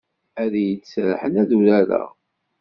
[0.43, 2.09] Ad iyi-d-serḥen ad urareɣ.